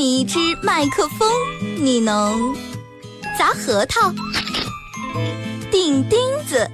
[0.00, 1.30] 你一支麦克风，
[1.76, 2.56] 你能
[3.38, 4.10] 砸核桃、
[5.70, 6.18] 钉钉
[6.48, 6.66] 子？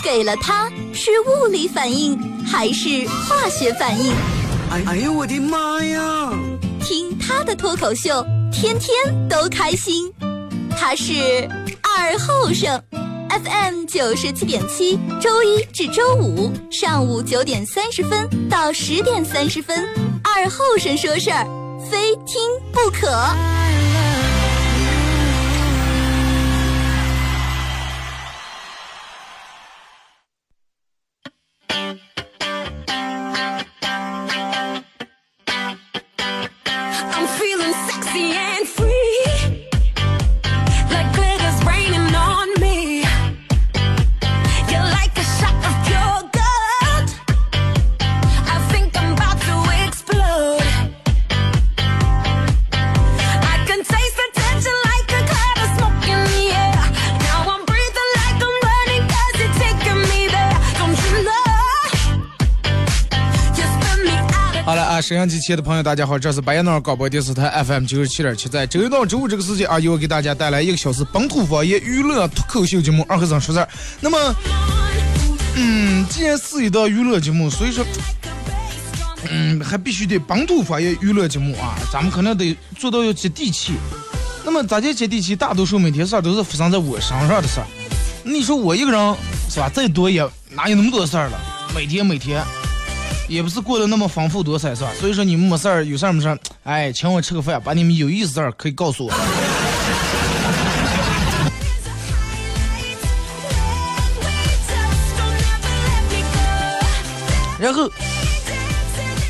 [0.00, 2.16] 给了它是物理反应
[2.46, 4.12] 还是化学反应？
[4.70, 6.32] 哎哎呦我的妈呀！
[6.80, 10.08] 听他的脱口秀，天天都开心。
[10.78, 11.14] 他是
[11.82, 12.80] 二后生
[13.28, 19.84] ，FM 九十七点七，周一至周五上午九点三十分到十点三十分，
[20.22, 21.44] 二后生说事儿，
[21.90, 22.40] 非听
[22.72, 23.08] 不可。
[65.20, 73.66] Of 好了啊，摄像机前的朋友，大家好，这是白彦淖尔广播电视台 FM 九十七点七，在周一到周五这个时间啊，又给大家带来一个小时本土方言娱乐脱口秀节目《二和尚说事儿》。
[74.00, 74.34] 那么，
[75.56, 77.84] 嗯，既然是一档娱乐节目，所以说，
[79.28, 83.74] 嗯，还必须得本土方言娱乐节目啊，咱们可能得做到要接地气。
[84.44, 85.36] 那么咋叫接地气？
[85.36, 87.66] 大多数每天事儿都是发生在我身上的事儿。
[88.24, 89.16] 你说我一个人
[89.50, 89.68] 是吧？
[89.68, 91.38] 再多也哪有那么多事儿了？
[91.74, 92.42] 每天每天。
[93.30, 94.90] 也不是过得那么丰富多彩，是吧？
[94.98, 99.12] 所以说你们没事儿，有事儿没事儿，哎，请我吃个饭，把你们有意思事儿可以告诉我。
[107.60, 107.88] 然后，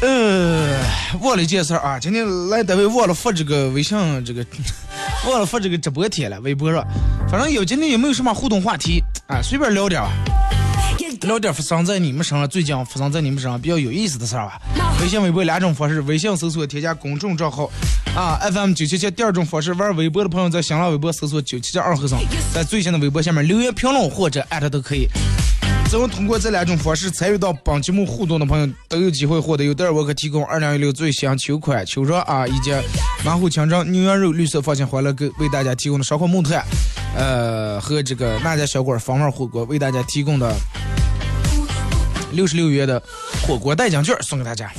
[0.01, 0.81] 呃，
[1.21, 4.43] 忘了一件事儿啊，今天来单位忘了发这个微信，这个
[5.29, 6.83] 忘了发这个直播贴了，微博上，
[7.31, 10.40] 反正有今天也没有什么互动话题啊，随便聊点吧。
[11.23, 14.61] 聊点发生在你们身上最近发生在你们身上比较有意思的事儿吧。
[15.01, 17.71] 微信、微博两种方式，微信搜索添加公众账号
[18.17, 19.11] 啊 FM 九七七。
[19.11, 22.19] 第二种方式，玩微博的朋友在新浪微博搜索九七七二和尚，
[22.55, 25.07] 在最新的微博下面留言评论或者艾特都可以。
[25.91, 32.73] 只要通过这两种方式参与到本节目互动的朋友，都有机会获得由德尔沃克提供二零一六最新秋款秋装啊，以及
[33.25, 36.65] 马虎强壮牛羊肉绿色放心欢乐购为大家提供的烧烤木炭，
[37.17, 40.55] 呃和这个那家小馆风味火锅为大家提供的。
[42.33, 43.03] 六十六元的
[43.47, 44.71] 火锅代奖券送给大家。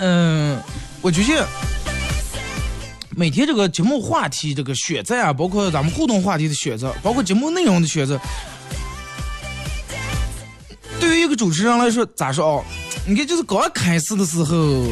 [0.00, 0.60] 嗯、
[1.00, 1.46] 我觉得
[3.16, 8.20] 每天这个节目话题这个选择啊，包括咱们互动话题的选择，包括节目内容的选择，
[11.00, 12.64] 对于一个主持人来说，咋说哦？
[13.06, 14.84] 你看，就是刚开始的时候，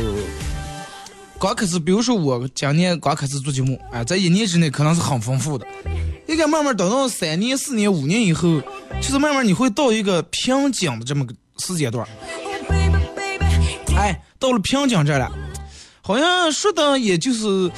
[1.39, 5.66] 刚开始，比如说我今年刚开始做节目，啊，在一年之内可能是很丰富的，
[6.27, 8.61] 应该慢慢等到三年、四年、五年以后，
[9.00, 12.09] 其实慢慢你会到一个瓶颈的这么个时间段。
[14.39, 15.31] 到了瓶颈这了，
[16.03, 17.71] 好像说的也就是，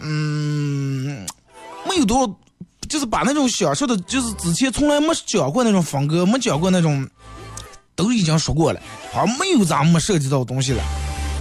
[0.00, 1.26] 嗯，
[1.88, 2.36] 没有多少，
[2.88, 7.08] 就是把那种想说的，就是之前从来没讲过那种风格，没讲过那种，
[7.94, 8.80] 都已经说过了，
[9.12, 10.82] 好像没有咱们涉及到东西了。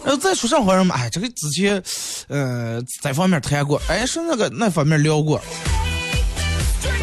[0.03, 1.81] 然后再说上好像哎，这个之前，
[2.27, 5.41] 呃，在方面谈过，哎，说那个那方面聊过。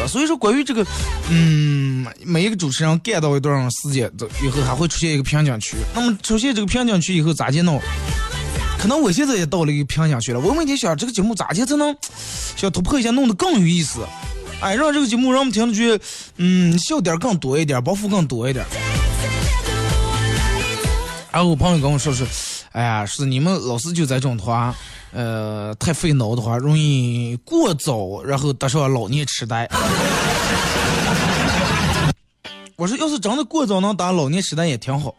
[0.07, 0.85] 所以说，关于这个，
[1.29, 5.77] 嗯，每一个主持人干到一段时间的以后，还会出现一个瓶颈区。
[5.95, 7.81] 那么出现这个瓶颈区以后，咋接弄？
[8.77, 10.39] 可能我现在也到了一个瓶颈区了。
[10.39, 11.95] 我每天想，这个节目咋接才能
[12.57, 14.05] 想突破一下，弄得更有意思？
[14.59, 16.03] 哎，让这个节目让我们听着觉得，
[16.37, 18.65] 嗯，笑点更多一点，包袱更多一点。
[21.31, 22.25] 然后我朋友跟我说是，
[22.73, 24.75] 哎呀，是你们老是就在这种的话，
[25.11, 29.69] 呃，太费脑的话，容易过早，然后得上老年痴呆。
[32.75, 35.13] 我说，要是真的过早能打老年痴呆也挺好，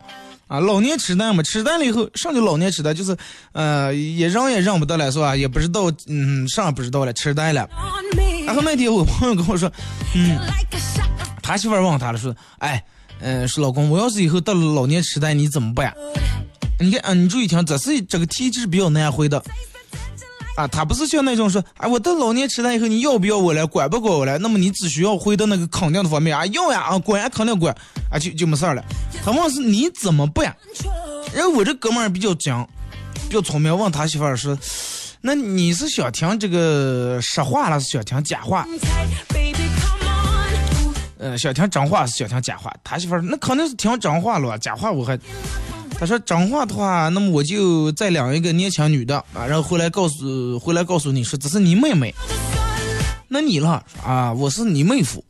[0.49, 3.17] 啊，老年痴呆嘛，痴呆了以后，上就老年痴呆，就是，
[3.53, 5.37] 呃，也认也认不得了，是吧？
[5.37, 7.69] 也不知道，嗯，啥也不知道了，痴呆了。
[8.45, 9.71] 然后那天我朋友跟我说，
[10.17, 10.37] 嗯，
[11.41, 12.85] 他媳妇儿问他了，说，哎，
[13.21, 15.95] 嗯、说老公，我要是以后到了老年痴呆，你怎么办？
[16.81, 19.43] 你看，啊，你注意听，这是这个题就是比较难回的。
[20.57, 24.39] 啊，他不是像那种说，哎，我等老年痴呆以后，你要不要我来，管不管我来？
[24.39, 27.75] 那么你只需要回到那个肯定的方面啊，要呀啊，管呀肯定管，
[28.09, 28.85] 啊就就没事儿了。
[29.25, 30.55] 他问是你怎么办？
[31.35, 32.67] 然后我这哥们儿比较精，
[33.29, 34.57] 比较聪明，问他媳妇儿说，
[35.21, 38.65] 那你是想听这个实话了，是想听假话
[39.31, 40.95] ？Baby, come on.
[41.19, 42.73] 呃，想听真话是想听假话？
[42.85, 45.19] 他媳妇儿那肯定是听真话了，假话我还。
[45.99, 52.15] 他说真话的话，那么我就再领一个年轻女的啊，然后回来告诉回来告诉你说这是你妹妹，
[53.29, 55.25] 那你了啊，我是你妹夫。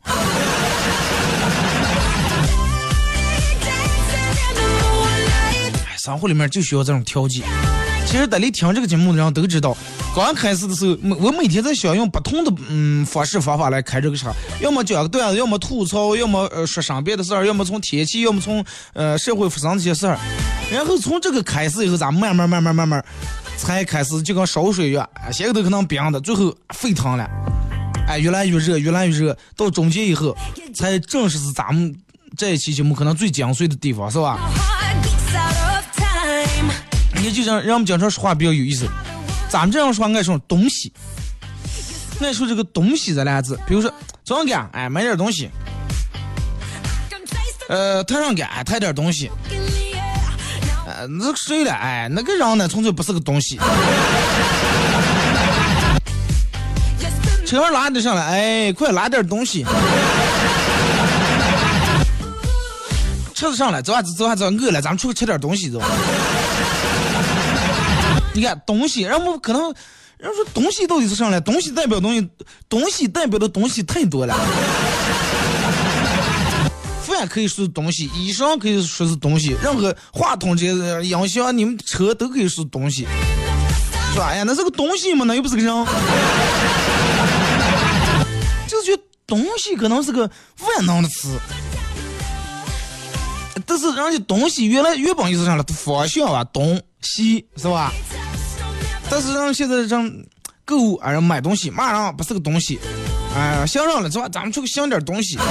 [5.85, 7.43] 哎，生活里面就需要这种调剂。
[8.15, 9.75] 其实，在你听这个节目的人都知道，
[10.15, 14.31] 刚开始的时候，我每天在想用不同的嗯方式方法来开这个车，
[14.61, 18.63] 要么讲个段子，要么吐槽，要么呃说身边的事儿，要么从天气，要么从
[18.93, 20.17] 呃社会发生的一些事儿。
[20.71, 23.03] 然后从这个开始以后，咱慢慢慢慢慢慢
[23.57, 27.29] 才开始就跟烧水一样，啊先个都可能冰的，最后沸腾了，
[28.07, 30.33] 哎，越来越热，越来越热，到中间以后，
[30.73, 31.93] 才正式是咱们
[32.37, 34.39] 这一期节目可能最精髓的地方，是吧？
[37.25, 38.87] 也就让让我们经常说话比较有意思。
[39.49, 40.93] 咱们这样说爱说东西，
[42.21, 43.91] 爱说这个东西这俩字，比如说
[44.23, 45.49] 早上干，哎，买点东西，
[47.67, 49.31] 呃，台上干，哎，抬点东西，
[50.85, 53.59] 呃，那个谁了，哎，那个人呢，纯粹不是个东西。
[57.43, 59.65] 车上拉点上来，哎，快拉点东西。
[63.33, 65.81] 车子上来，走啊走啊走，饿了，咱们出去吃点东西走。
[68.35, 69.61] 你看东西，然后我们可能，
[70.17, 72.29] 人家说东西到底是啥来，东西代表东西，
[72.67, 74.35] 东西代表的东西太多了。
[77.01, 83.07] 饭可以说是东西，衣裳可以说是东西，任何话筒这些音响，你们车都可以说是东西，
[84.11, 84.25] 是吧？
[84.27, 85.85] 哎呀，那是个东西嘛，那又不是个人。
[88.67, 90.29] 就是东西可能是个
[90.59, 91.39] 万能的词，
[93.65, 97.93] 但是人家东西原来原本意思上了方向啊，东西是吧？
[99.09, 100.11] 但是让现在让
[100.63, 102.79] 购物啊，让买东西，马上不是个东西，
[103.35, 104.27] 哎、想上了是吧？
[104.29, 105.37] 咱们出去想点东西。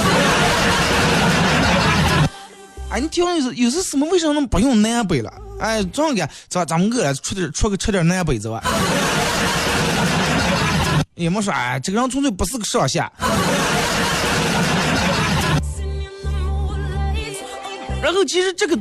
[2.91, 5.33] 哎，你听有时有时什么为什么不用南北了？
[5.59, 8.61] 哎，这样干，咱咱们饿了，出点出个吃点南北子吧。
[11.15, 13.11] 也没说，哎，这个人纯粹不是个上下。
[18.03, 18.77] 然后其实这个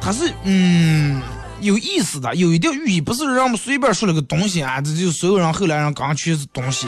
[0.00, 1.22] 他是嗯
[1.60, 6.86] 有意思的，有一定寓意，不是让我们随便说了个东西啊，这就所有人后来人刚去东西。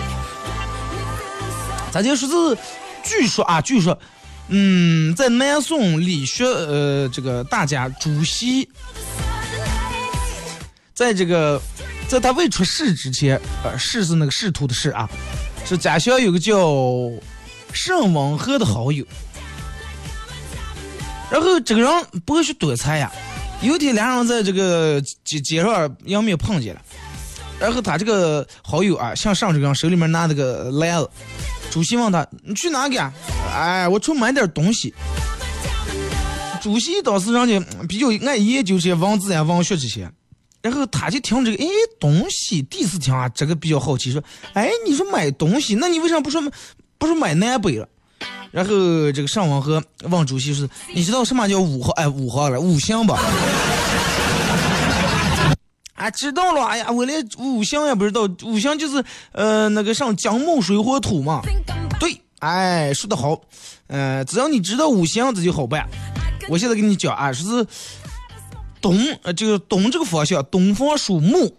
[1.90, 2.58] 咱就说是，
[3.02, 3.98] 据说啊，据说，
[4.48, 8.68] 嗯，在南宋理学呃这个大家朱熹，
[10.94, 11.60] 在这个
[12.06, 15.08] 在他未出世之前，呃，仕是那个仕途的仕啊，
[15.64, 16.70] 是家乡有个叫
[17.72, 19.04] 盛文和的好友。
[21.30, 21.90] 然后这个人
[22.24, 23.10] 博学多才呀，
[23.60, 26.80] 有一天两人在这个街街上迎面碰见了，
[27.58, 31.10] 然后他这个好友啊，向上这个手里面拿那个篮子，
[31.70, 33.12] 主席问他你去哪干？
[33.52, 34.94] 哎，我出买点东西。
[36.60, 40.08] 主席当时人家比较爱研究这些文字呀、文学这些，
[40.62, 41.66] 然后他就听这个，哎，
[41.98, 44.22] 东西第一次听啊，这个比较好奇，说，
[44.52, 46.40] 哎，你说买东西，那你为啥不说
[46.96, 47.88] 不说买南北了？
[48.50, 48.70] 然后
[49.12, 51.90] 这个上网和问主席说：“你知道什么叫五行？
[51.92, 53.18] 哎，五行了，五行吧？”
[55.94, 56.64] 啊， 知道了。
[56.64, 61.42] 哎呀，我连五行也不知道，五行就是呃那个上金木水火土嘛。
[62.00, 63.40] 对，哎，说的好。
[63.88, 65.88] 呃，只要你知道五行，这就好办。
[66.48, 67.66] 我现在跟你讲啊，说是
[68.80, 71.54] 东，呃，这个东这个方向，东方属木，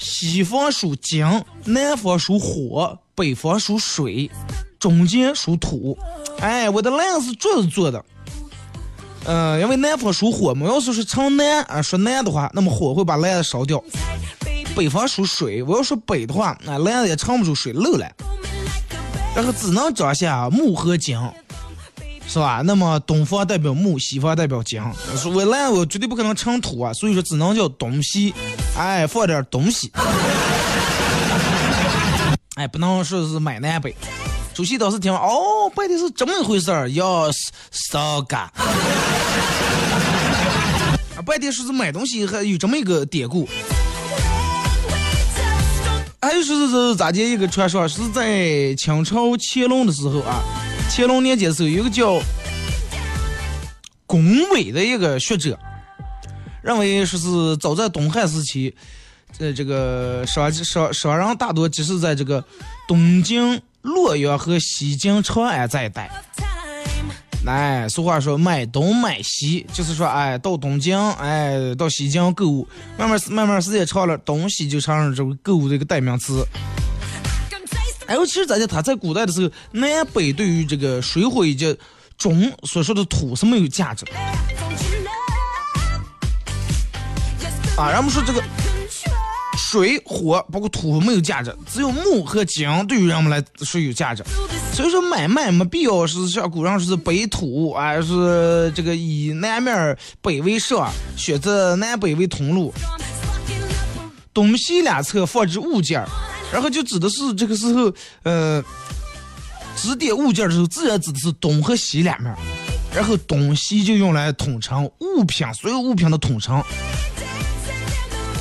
[0.00, 1.24] 西方属金，
[1.64, 4.30] 南方属火，北方属水，
[4.82, 5.96] 中间属土。
[6.40, 8.04] 哎，我的篮子是竹子做的。
[9.24, 13.80] 呃，因为南方属火嘛，要是是朝南啊，说南的话，那么火会把篮子烧掉。
[14.74, 18.10] 北方属水，我要说北的话，那篮子也藏不住水，漏了。
[19.36, 21.16] 然后只能长下木和金，
[22.26, 22.60] 是吧？
[22.64, 24.82] 那么东方代表木，西方代表金。
[25.16, 28.34] 说我来我绝对不可能成土啊，所以说只能叫东西，
[28.76, 29.92] 哎，放点东西，
[32.56, 33.94] 哎，不能说是买南北。
[34.54, 37.30] 主席当时听，哦，拜的是这么一回事儿，要
[37.70, 38.52] 骚嘎。
[41.16, 43.48] 啊，拜的说是买东西还有这么一个典故。
[46.20, 50.42] 还有说是是咋的一个传说，是在清朝乾隆的时候啊，
[50.90, 52.20] 乾隆年间的时候，有个叫
[54.06, 55.58] 龚伟的一个学者，
[56.62, 58.74] 认为说是早在东汉时期，
[59.38, 62.44] 呃，这个商商商人大多集是在这个
[62.86, 66.10] 东京、洛阳和西京、长安这一带。
[67.44, 76.46] 哎，俗话说买东买西，就是说，哎，到东京，哎，到西京购物，慢慢慢慢时间长了，东西就成了这个购物的一个代名词。
[78.06, 81.76] 哎，尤其是在他在古代的时候，南北对于这个水火以及
[82.16, 84.12] 中所说的土是没有价值的
[87.76, 87.90] 啊。
[87.90, 88.40] 然后我们说这个
[89.72, 94.22] 水火包括土没有价值，只有木和金对于人们来说有价值。
[94.74, 102.70] 所以说买卖没必要是像古人说是北土啊，是这个以南面北为上，选择南北为通路，
[104.34, 106.04] 东西两侧放置物件，
[106.52, 107.90] 然后就指的是这个时候，
[108.24, 108.62] 呃，
[109.74, 112.30] 指点物件的时候，自然指的是东和西两面，
[112.94, 116.62] 然后东西就用来统称物品，所有物品的统称。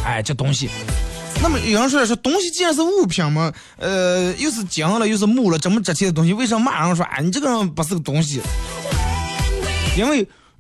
[0.04, 0.70] 哎，这东西。
[1.42, 8.40] 那么有人说说东西既然是物品嘛，呃，又是金了又是木了，这么值钱的东西，为什么骂人说啊你这个人不是个东西？
[9.98, 10.20] 因为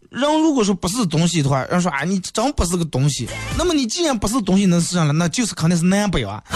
[0.10, 3.30] 人如果说不是东西的话，人说啊你真不是个东西。
[3.58, 6.44] 那么你既然不是东西能是上了，那就是肯定是南北啊。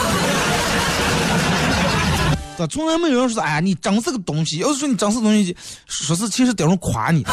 [2.58, 4.58] 咋，从来没有人说哎你真是个东西。
[4.58, 5.56] 要是说你真是东西，
[5.88, 7.24] 说是其实等于夸你。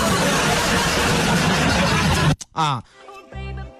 [2.53, 2.83] 啊，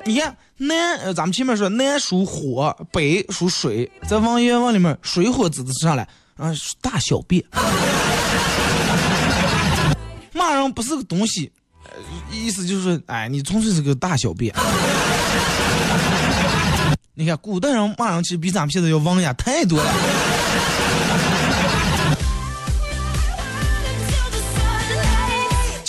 [0.05, 0.37] 你看。
[0.59, 6.07] 南，呃，咱们前面说南属火，北属水，在文言文里面，水火指的是啥嘞？
[6.37, 7.43] 啊，大小便。
[10.33, 11.51] 骂人不是个东西，
[12.31, 14.55] 意思就是，哎，你纯粹是个大小便。
[17.15, 19.93] 你看，古代人骂人其实比咱们现在要文雅太多了。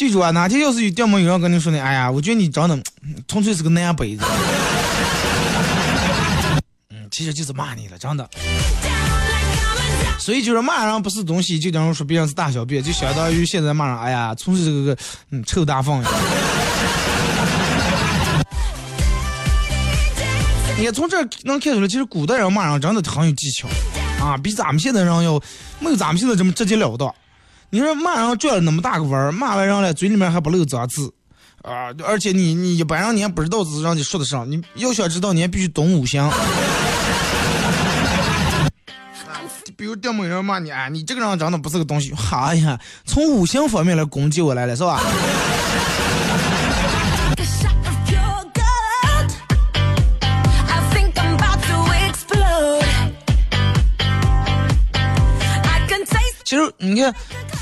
[0.04, 2.78] 记住啊，哪天要是有电门有人跟你说呢，哎呀，我觉得你长得
[3.26, 4.26] 纯粹是个南北子。
[6.92, 8.30] 嗯，其实就是骂你了，真的。
[10.20, 14.98] 所以就是骂人不是东西，就等于说别人是大小便，就相当于现在骂人，哎呀，纯粹是个
[15.32, 15.98] 嗯臭大粪。
[20.78, 23.70] 你看从这能看出来，其实古代人骂人真的很有技巧
[24.20, 25.42] 啊，比咱们现在人要
[25.80, 27.16] 没有咱们现在这么直截了当。
[27.74, 31.12] 你说骂人转了那么大个弯儿骂完人了，嘴里面还不漏脏字，
[31.64, 31.90] 啊！
[32.06, 36.30] 而且你你一般人你还不知道是让你说的啥，你要想知道，你还必须懂五行。
[39.76, 45.02] 比如电某人骂你，啊，你这个人长得不是个东西，哎呀，从五行方面来攻击我来了，是吧？
[56.46, 57.12] 其实你看。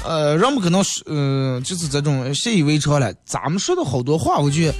[0.04, 3.14] 呃，人们可能是，呃，就是这种习以为常了。
[3.24, 4.76] 咱们说的好多话，我觉得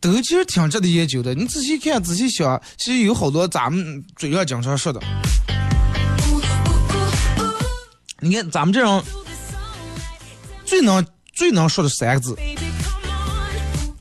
[0.00, 1.34] 都其实挺值得研究的。
[1.34, 5.00] 你仔细看，仔细想，其实有好多咱们嘴上经常说的。
[8.20, 9.02] 你看，咱们这种
[10.64, 12.34] 最能最能说的三个字，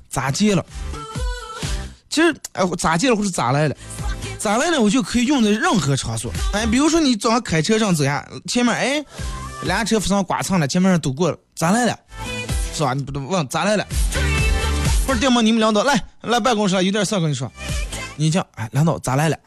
[0.10, 0.66] 咋接了？
[2.10, 3.76] 其实，哎，咋接了或者咋来了？
[4.38, 4.80] 咋来了？
[4.80, 6.32] 我就可以用在任何场所。
[6.54, 9.04] 哎，比如说你早上开车上走呀，前面哎。
[9.64, 11.98] 俩车发生刮蹭了，前面人都过了，咋来了？
[12.74, 12.94] 是吧？
[12.94, 13.86] 你不能问咋来了？
[15.06, 15.42] 不是电么？
[15.42, 17.52] 你们领导来来办公室了，有点事跟你说。
[18.16, 19.38] 你讲，哎，领导咋来了？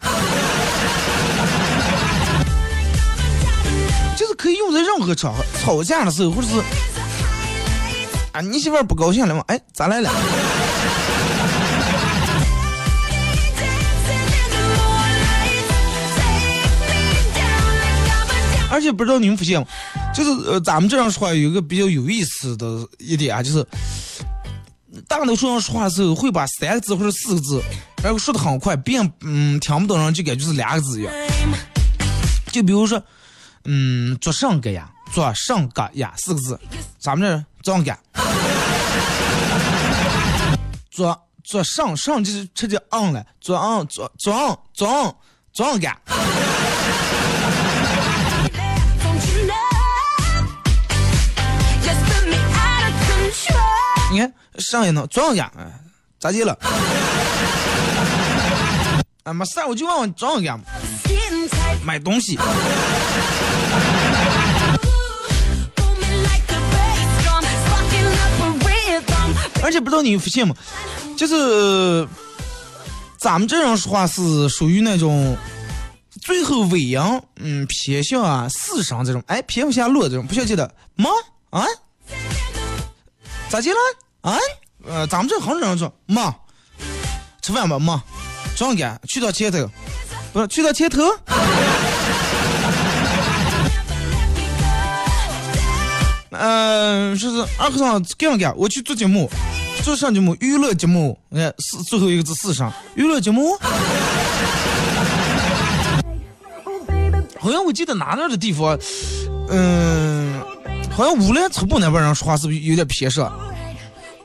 [4.17, 6.59] 就是可以用在任何场合，吵架的时候，或者是
[8.33, 9.43] 啊，你媳妇不高兴了吗？
[9.49, 10.11] 哎，咋来了？
[18.73, 19.67] 而且不知道你们发现吗？
[20.15, 23.65] 就是呃，咱们这样说话有一个比较有意思的一点啊，就是
[25.07, 27.63] 大多数人说话的时候会把三个字或者四个字，
[28.03, 31.13] 然后说的很快，别嗯听不懂人就感觉是两个字一样。
[32.51, 33.03] 就比如说，
[33.65, 36.59] 嗯，做上个呀，做上个呀四个字，
[36.99, 37.99] 咱们这做上个，
[40.91, 45.15] 做做上上就是直接昂了，做昂做做昂做昂
[45.53, 46.52] 做上个。
[54.13, 55.65] 你看上一呢，庄家，哎，
[56.21, 56.55] 咋地了？
[59.23, 60.65] 啊，没事，我就问问庄家嘛，
[61.83, 62.39] 买东西。
[69.63, 70.55] 而且不知道你发现吗？
[71.17, 72.07] 就是
[73.17, 75.35] 咱们这种说话是属于那种
[76.21, 77.01] 最后尾音，
[77.37, 81.09] 嗯，偏向啊四声这种，哎，偏不下落这种，不需要记得的吗？
[81.49, 81.65] 啊？
[83.53, 83.77] 咋接了？
[84.23, 84.39] 啊？
[84.83, 86.35] 呃，咱们这很少人说妈，
[87.43, 88.03] 吃饭吧妈。
[88.57, 89.69] 上赶去到前头，
[90.33, 91.03] 不是去到前头。
[96.31, 98.57] 嗯，说是二和尚这样干？
[98.57, 99.29] 我去做节目，
[99.85, 101.19] 做上节目，娱乐节目。
[101.33, 103.59] 哎，四最后一个字四上，娱乐节目。
[107.39, 108.79] 好像我记得哪哪的地方，
[109.51, 110.43] 嗯，
[110.95, 113.33] 好像乌兰车部那边人说话是不是有点偏上？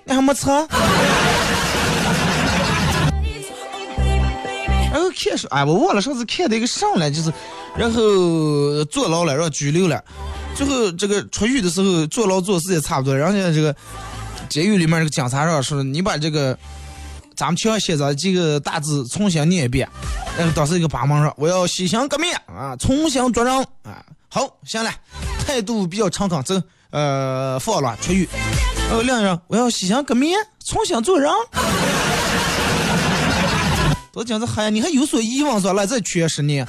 [0.04, 0.68] 你还没车？
[4.92, 7.32] 然后看是，哎，我忘了上次看的一个上来就是，
[7.78, 10.04] 然后坐牢了，然后拘留了，
[10.56, 13.76] 最后这个出狱的时候坐牢做事也差不多，然后现在这个
[14.50, 16.58] 监狱里面这个警察上说，你把这个
[17.36, 19.88] 咱们墙上写着几个大字重新念一遍，
[20.38, 24.92] 然后当时一个帮忙说，我要洗心革面啊，重新做人啊，好，行了，
[25.48, 26.62] 态度比较诚恳，走，
[26.92, 28.28] 呃，放了出狱。
[28.92, 31.32] 呃，另一人，我要洗心革面，重新做人。
[34.12, 36.68] 都讲这嗨，你还有所疑问说来再缺十年。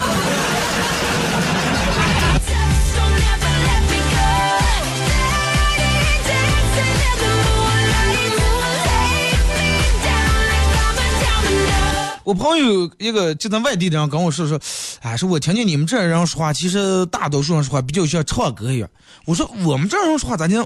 [12.29, 14.61] 我朋友一个就在外地的人跟我说说，
[15.01, 18.89] 哎，说我听见你们这人说话，其实大多数人说话比较像唱歌一样。
[19.25, 20.63] 我说我们这人说话咋听？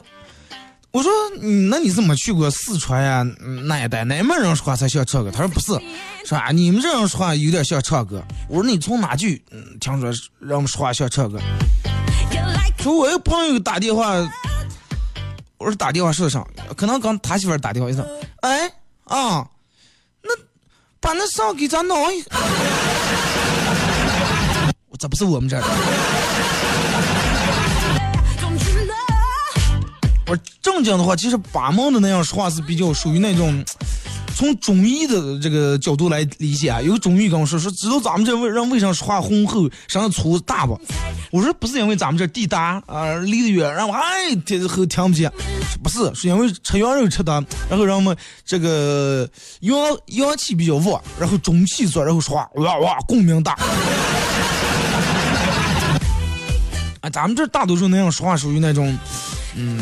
[0.90, 3.23] 我说，嗯，那你怎么去过四川呀？
[3.64, 5.31] 那一带哪门人说话才像唱歌？
[5.31, 5.66] 他说不是，
[6.26, 8.21] 说啊，你们这人说话有点像唱歌。
[8.49, 11.38] 我说你从哪句嗯听说人们说话像唱歌？
[12.78, 14.16] 说我一个朋友打电话，
[15.59, 16.45] 我说打电话说上，
[16.76, 18.04] 可能刚他媳妇打电话一声，
[18.40, 18.69] 哎
[19.04, 19.47] 啊，
[21.02, 22.23] 把那上给咱弄一，
[24.99, 25.66] 这不是我们这儿的。
[30.28, 33.62] 我正经的话，其实把梦的那样说话是比较属于那种，
[34.35, 36.81] 从中医的这个角度来理解啊。
[36.81, 40.81] 有中医跟我说说，知道咱们这为人为啥说话浑厚，声音粗大不？
[41.31, 45.30] 我说不是因为咱们这地大啊，离得远，然后哎听后听不见，
[45.83, 47.33] 不是，是因为吃羊肉吃的，
[47.69, 49.28] 然后让我们这个
[49.61, 53.56] 阳阳气比较旺，然后中气足，然后说话哇哇共鸣大。
[57.00, 58.97] 啊，咱们这大多数那样说话属于那种，
[59.54, 59.78] 嗯。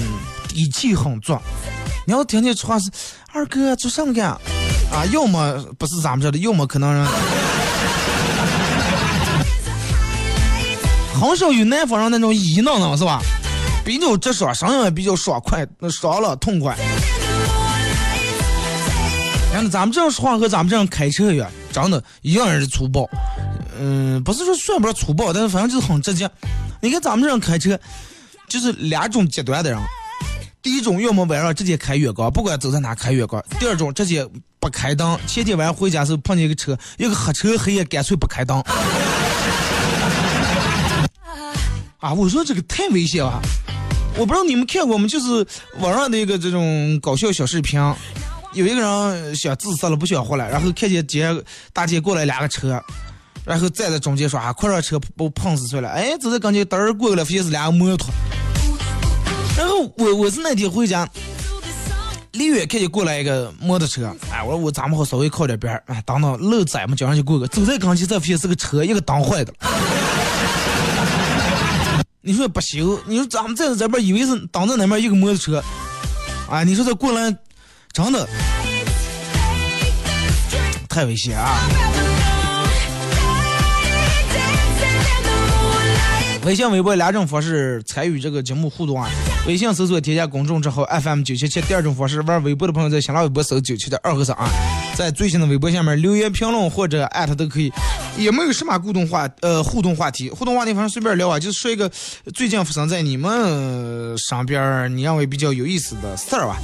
[0.53, 1.39] 底气很足，
[2.05, 2.91] 你要天天说话是
[3.33, 5.07] 二哥做什么干啊？
[5.13, 7.07] 要么不是咱们这的，要么可能人
[11.15, 13.21] 很少有南方人那种一闹闹是吧？
[13.85, 16.77] 比较直爽，声音也比较爽快，那爽了痛快。
[19.53, 23.09] 然后咱们这样说话和咱们这样开车呀，真的一样是粗暴。
[23.79, 26.29] 嗯，不是说算不上粗暴，但是反正就是很直接。
[26.81, 27.79] 你看咱们这样开车，
[28.49, 29.79] 就是两种极端的人。
[30.63, 35.19] 第一种，要么晚上直接开远光，不管走在哪开远光；第二种，直接不开灯。
[35.27, 38.63] 前天晚上回家时候碰见一个车，一个黑车黑夜干脆不开灯。
[41.99, 43.41] 啊，我说这个太危险了！
[44.17, 45.09] 我不知道你们看过吗？
[45.09, 45.47] 就是
[45.79, 47.81] 网上的一个这种搞笑小视频，
[48.53, 51.35] 有一个人想自杀了，不想活了，然后看见街
[51.73, 52.83] 大街过来两个车，
[53.47, 55.89] 然后站在中间说啊，快让车把我碰死算了。
[55.89, 58.11] 哎，走在跟前，噔儿过来，发现是两个摩托。
[59.57, 61.09] 然后我我是那天回家，
[62.33, 69.59] 离远看见过来一个摩托车，哎，我说我咱们好稍微靠点边儿，哎，等等路窄嘛，叫上去过个，走在刚前再发现是个车，一个灯坏的了。
[72.23, 75.63] 你说不行，你说咱们在这边以为是挡在那边一个摩托车，
[76.51, 77.37] 哎，你说这过来
[77.93, 78.29] 真的
[80.89, 81.59] 太危险啊！
[86.45, 89.11] 微信、微博两种方式参与这个节目互动啊！
[89.47, 91.61] 微信搜索添加公众账号 FM 九七七。
[91.63, 94.49] 第二种方式，玩微博的朋友在新浪微博搜九七的二和三啊，
[94.95, 97.73] 在最新的微博下面留言评论或者艾特都可以。
[98.19, 101.91] 也没有什么互动话呃互动话题，互动话题反正随便聊啊，就是说一个
[102.35, 106.57] 最近发生在你们身边你认为比较有意思的事儿吧。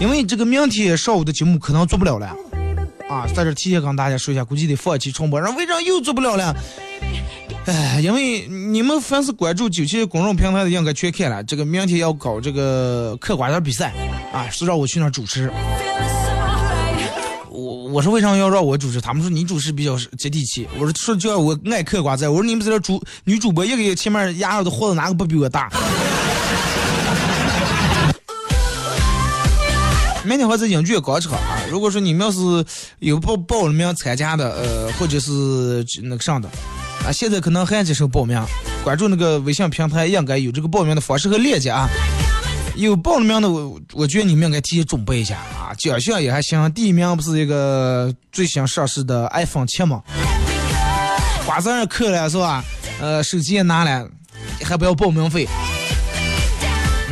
[0.00, 2.34] 因为这个明天上午的节目可能做不了了
[3.08, 5.40] 啊，在这提前跟大家说一下，估计得放弃重播。
[5.40, 6.54] 然后为啥又做不了了？
[7.66, 11.42] 哎，因为你们凡是关注九七公众平台的，应该全看了。
[11.44, 13.92] 这个明天要搞这个嗑瓜子比赛，
[14.32, 15.50] 啊，是让我去那主持。
[17.50, 19.00] 我我说为啥要让我主持？
[19.00, 20.68] 他们说你主持比较接地气。
[20.74, 22.28] 我说说叫我爱嗑瓜子。
[22.28, 25.70] 我说你们在这主女主播一个月前面牙上的胡子哪个不比我大？
[30.22, 31.62] 明天会在影剧广场啊。
[31.70, 32.38] 如果说你们要是
[32.98, 36.48] 有报报了名参加的，呃，或者是那个上的。
[37.06, 38.42] 啊，现在可能还接受报名，
[38.82, 41.88] 关注那个微信平台，应该有这个报名的方式和链接啊。
[42.76, 46.72] 有报了名的，我我觉得你们应该提前准备一下啊，奖项也还行。
[46.72, 50.02] 第一名不是一个最新上市的 iPhone 七吗？
[51.46, 52.64] 瓜子儿嗑了是吧？
[53.00, 54.08] 呃，手机也拿了，
[54.64, 55.46] 还不要报名费。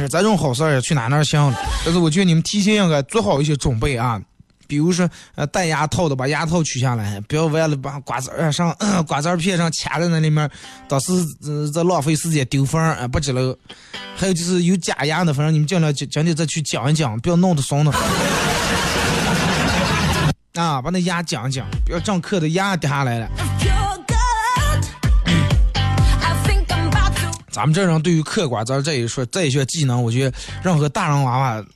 [0.09, 1.55] 咱这种好事儿去哪哪行？
[1.85, 4.21] 但是我觉得你们提前应该做好一些准备啊，
[4.73, 8.75] 比如说呃戴牙套的把牙套取下来，不要为了把瓜子儿上、
[9.07, 10.51] 瓜子儿片上卡在那里面，
[10.89, 13.55] 当时呃这浪费时间丢分儿啊不值了。
[14.17, 17.93] 还有就是有假牙的，反正你们尽量今今天再去讲一讲，不要弄得松的。
[20.55, 23.29] 啊，把那牙讲一讲，不要上课的牙掉下来了。
[27.53, 31.67] 咱们这人对于嗑瓜子这一说这一项技能，我觉得任何大人娃娃、嗯、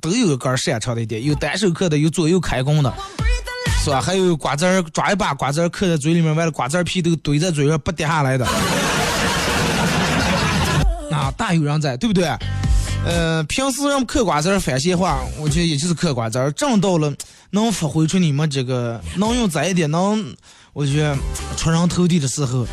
[0.00, 2.92] 都有一根擅长的一点，有单手嗑的，有左右开弓的，
[3.84, 4.00] 是吧？
[4.00, 8.46] 还有瓜子儿抓一把瓜子儿嗑在嘴里面，完了瓜子儿皮都堆在嘴上不掉下来的，
[11.10, 12.28] 啊，大有人在，对不对？
[13.06, 17.14] 呃，平时让嗑瓜子儿反闲话，我觉得也就是嗑瓜子儿，正到了
[17.50, 20.34] 能发挥出你们这个能用在一点能，
[20.72, 21.16] 我觉得
[21.56, 22.66] 出人头地的时候，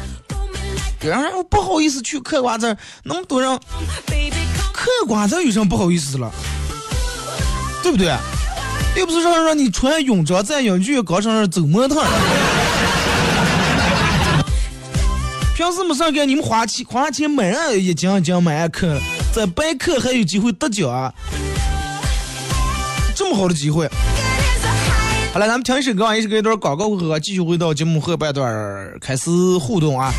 [0.99, 3.59] 让人不好意思去嗑瓜子儿，那么多人
[4.73, 6.31] 嗑瓜子儿有什么不好意思了？
[7.85, 8.11] 对不对？
[8.97, 12.03] 又不是让让你穿泳装在泳剧高上走模特。
[15.55, 18.99] 平时没事给你们花钱花钱买上一斤一斤买上嗑，
[19.31, 21.13] 在白嗑还有机会得奖啊！
[23.15, 23.87] 这么好的机会。
[25.31, 30.11] 好了，咱们听一首歌，一首歌一段广告过后，继续回到节目后半段开始互动啊。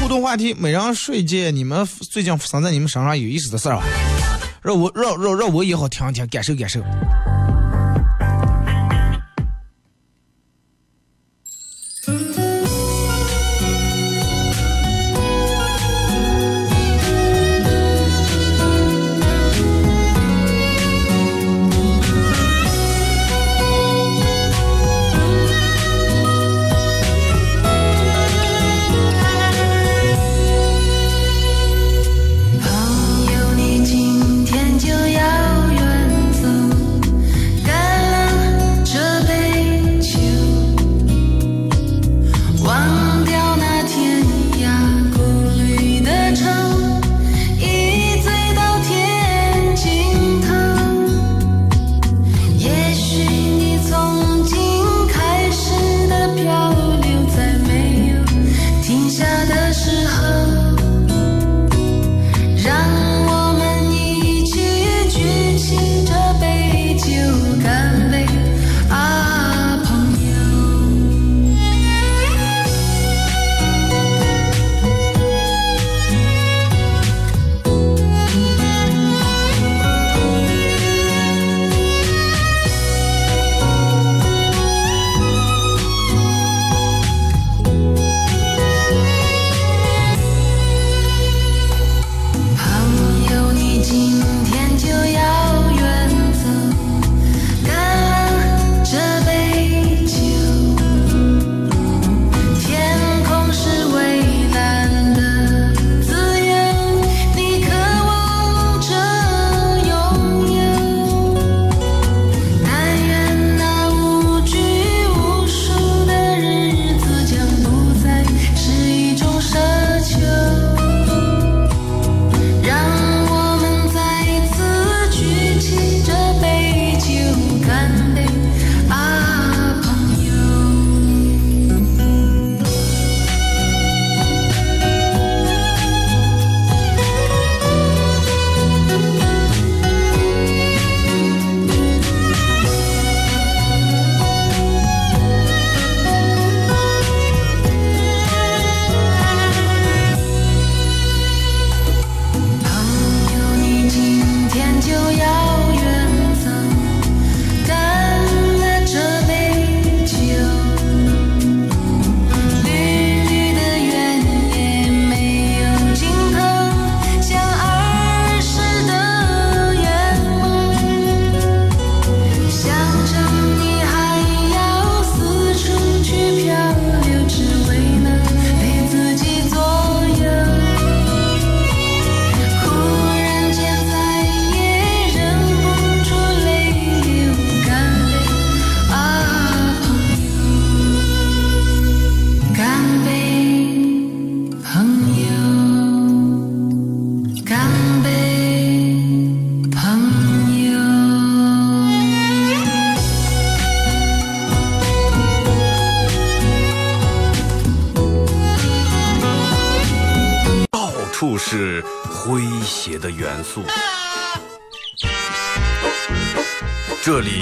[0.00, 3.82] 互动话题，每人说一件你们最近发生在你们身上有意思的事儿吧，
[4.62, 6.80] 让我让让让我也好听听，感受感受。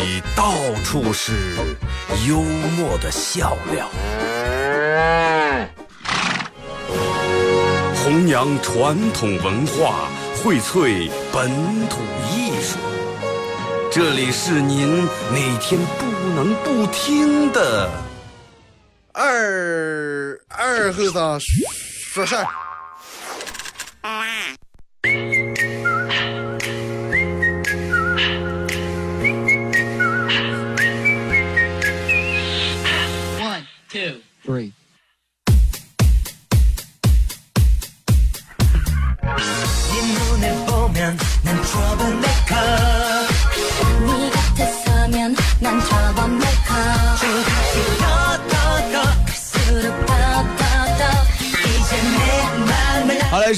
[0.08, 1.54] 里到处是
[2.26, 3.86] 幽默的笑料。
[7.94, 11.50] 弘扬传统文化，荟萃本
[11.90, 11.98] 土
[12.32, 12.78] 艺术。
[13.92, 17.90] 这里是您每天不能不听的。
[19.12, 22.46] 二二后生说事儿。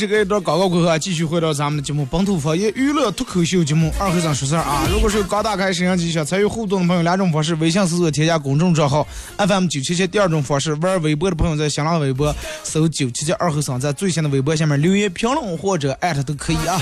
[0.00, 4.88] 这个一段广告过后啊，继续回到咱们的节目《本土方言娱乐脱口秀》节目二和尚说事儿啊。
[4.90, 12.34] 如果是刚打开摄像机想参与互动的朋友，两种方式：微信搜索添加公众账号 FM 九七七；第二种方式，玩微博的朋友在新浪微博
[12.64, 16.80] 搜九七七二和尚，在最新的微博下面留言评论或者艾特都可以啊。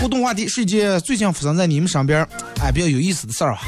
[0.00, 2.24] 互动话题是一件最近发生在你们身边
[2.62, 3.58] 哎比较有意思的事儿啊。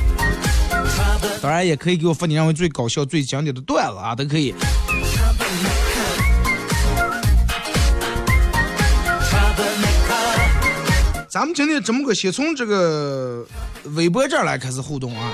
[1.43, 4.55] 当然也可以给我发你认为最搞笑、最经典的段子啊，都可以。
[11.31, 13.47] 咱们今天怎么个，先从这个
[13.95, 15.31] 微博这儿来开始互动啊。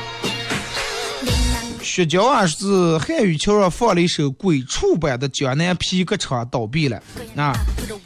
[1.83, 7.01] 雪娇啊是汉语桥上放了一首鬼畜版的江南皮革厂倒闭了
[7.37, 7.55] 啊，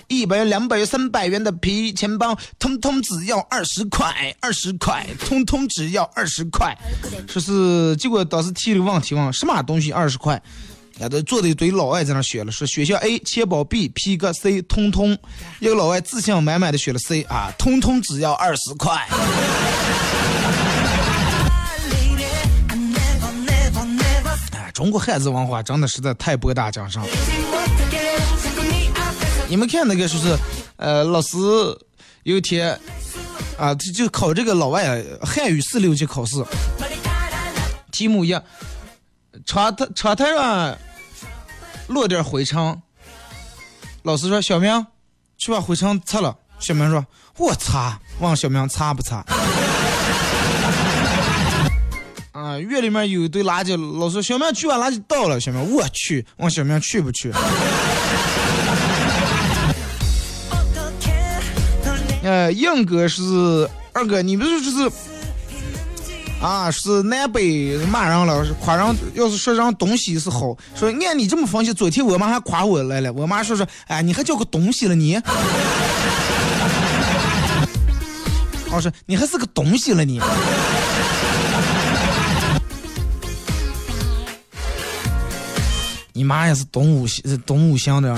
[0.09, 6.77] 一百元、两百元、三百元的皮钱包，通通只要二十块，二十块，通通只要二十块。
[7.27, 10.43] 说是结果当时提了个问题问什么东西二十块，
[11.01, 15.17] 啊，都坐的一堆老外在那选了，说选项 A 钱包 B 皮革 C 通通，
[15.61, 19.07] 一个老外自信满满的选了 C 啊，通通只要二十块。
[24.53, 27.09] 哎，中国汉字文化真的实在太博大精深了。
[29.49, 30.37] 你们看那个说是，
[30.77, 31.39] 呃，老师
[32.25, 32.79] 有一天
[33.57, 36.45] 啊，就就考这个老外汉语四六级考试，
[37.93, 38.37] 题目一，
[39.47, 40.77] 窗台窗台上
[41.89, 42.81] 落点灰尘，
[44.03, 44.87] 老师说小明
[45.37, 47.05] 去把灰尘擦了，小明说
[47.37, 49.25] 我擦，问小明擦不擦？
[52.33, 57.33] 啊，院里面有一堆垃圾，老师说小明去把垃圾倒了，小明我去，问小明去不去？
[62.23, 64.91] 呃，硬哥是二哥，你不是就是
[66.41, 75.21] 啊，是南北骂人了，是夸人，要是说人东西是好，说按你这么分析，昨天我妈还夸我来了，我妈说说，哎，你还叫个东西了你？
[78.71, 80.21] 我说你还是个东西了你。
[86.13, 88.15] 你妈也是动物系，是动物乡的，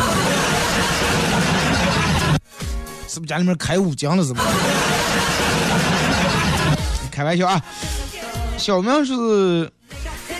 [3.08, 4.24] 是不是家里面开武将了？
[4.24, 4.42] 是不？
[7.10, 7.60] 开玩笑啊！
[8.60, 9.72] 小明是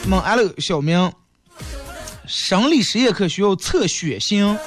[0.07, 1.11] 蒙安了，小明
[2.27, 4.59] 生理实验课需要测血型，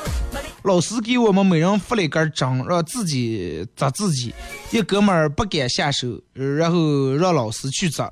[0.64, 4.34] 老师给我们每人发了一根针，让自己扎自己。
[4.72, 8.12] 一哥们儿不敢下手，然后让老师去扎。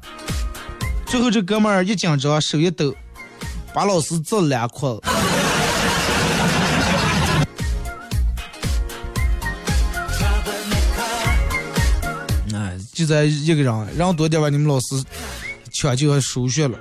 [1.08, 2.94] 最后这哥们儿一紧张，手一抖。
[3.74, 5.00] 把老师揍了两棍。
[13.02, 15.04] 就在一个人，人多点吧，你们老师
[15.74, 16.78] 抢救输血了。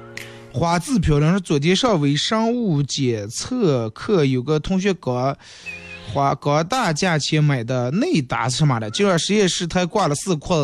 [0.52, 5.34] 花字漂亮是昨天上微生物检测课，有个同学刚
[6.12, 10.54] 花刚大价钱买的内搭什么的，就让实验室他挂了四块。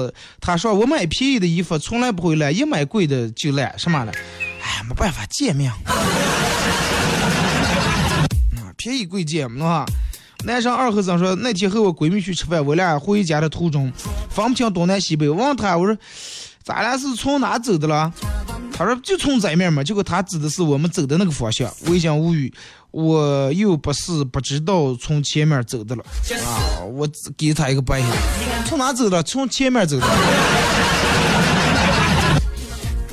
[0.43, 4.13] 他说我买便宜的衣服从来不会烂，一买贵的就烂什么的。
[4.61, 5.71] 哎，没办法，贱命。
[8.59, 9.87] 啊，便宜贵贱嘛。
[10.47, 13.93] 男生二和尚说，那天和我闺蜜去吃饭，我俩回家的途中
[14.31, 15.97] 分不清东南西北，问他我说，
[16.63, 18.13] 咱俩是从哪走的了？
[18.73, 19.83] 他说就从这面嘛。
[19.83, 22.55] 结果他指的是我们走的那个方向，我已经无语，
[22.93, 26.79] 我又不是不知道从前面走的了啊！
[26.95, 28.09] 我给他一个白眼，
[28.67, 29.21] 从哪走的？
[29.25, 30.07] 从前面走的。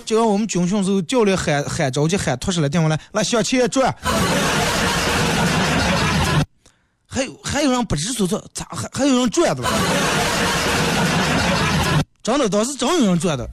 [0.05, 3.95] 就让我们军训时候教练喊喊着急喊脱出来电话来，来向前转。
[7.13, 9.69] 还有还有人不知所措，咋还还有人转的了？
[12.23, 13.47] 真的，当时真有人转的，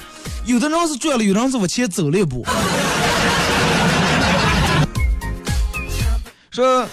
[0.46, 2.42] 有的人是转了，有的人是往前走了一步。
[6.50, 6.88] 说，啊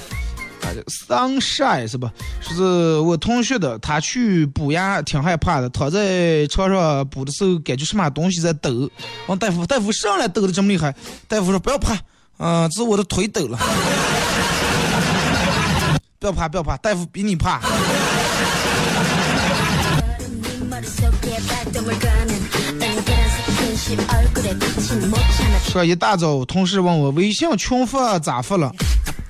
[1.08, 2.12] ，，sunshine 是吧？
[2.42, 8.90] 是我同学的，他去补牙挺害怕的，躺在床上补的时候，感觉什么东西在抖。
[9.28, 10.94] 问大夫，大夫上来抖的这么厉害？
[11.30, 11.94] 大夫说不要怕，
[12.38, 13.58] 啊、这是我的腿抖了。
[16.20, 17.62] 不要怕，不要怕，大夫比你怕。
[25.70, 28.72] 说一大早，同事问我微信群发咋发了，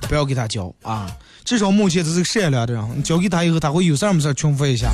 [0.08, 1.06] 不要给他交啊！
[1.44, 4.88] 至少目前这是个善良的人，你交给他以后，他会有事没事群发一下，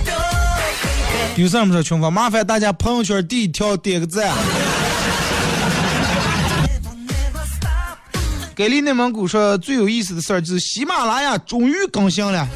[1.37, 2.11] 有事没事群发。
[2.11, 4.35] 麻烦大家朋友圈第一条点个赞。
[8.55, 12.49] 给力内蒙古说最有意思的事儿就是喜马拉雅终于更新了，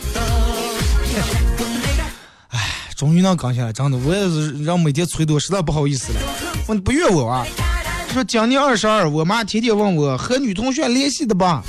[2.51, 2.61] 哎，
[2.97, 6.21] 终于能更新了，真的，我也是让每天催的，我实在不好意思了。
[6.69, 7.45] 问不怨我啊？
[8.13, 11.65] 说今年二十二，我妈天天问我和女同学联系的吧？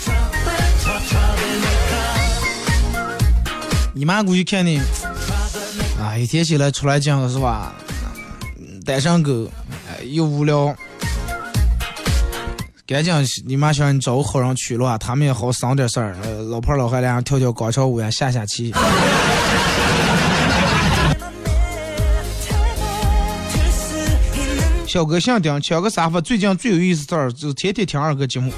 [3.95, 4.79] 你妈估计看你
[5.99, 7.73] 啊，一天起来出来讲是吧？
[8.85, 9.49] 单身狗，
[10.03, 10.75] 又无聊。
[12.89, 13.13] 赶紧，
[13.45, 16.17] 你妈想你找个好人娶了，他们也好省点事儿。
[16.23, 18.73] 呃，老婆老汉俩人跳跳广场舞呀，下下棋。
[24.87, 28.51] 小哥姓丁抢个沙发，最近最有意思事儿就天天听二哥节目。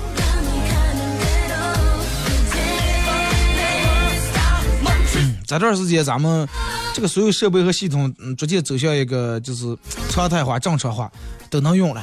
[5.45, 6.47] 这段时间咱们
[6.93, 9.77] 这个所有设备和系统，嗯，逐渐走向一个就是
[10.09, 11.11] 常态化、正常化，
[11.49, 12.01] 都能用了。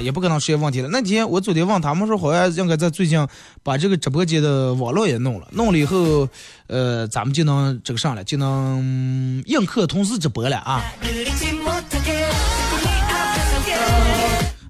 [0.00, 0.88] 也不可能出现问题了。
[0.88, 3.26] 那天我昨天问他们说，好像应该在最近
[3.62, 6.28] 把这个直播间的网络也弄了，弄了以后，
[6.66, 10.82] 呃，咱们就能这个上来，就能映客同时直播了啊。